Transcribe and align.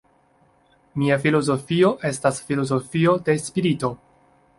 Mia 1.01 1.17
filozofio 1.25 1.91
estas 2.11 2.39
filozofio 2.47 3.13
de 3.29 3.37
spirito. 3.43 3.93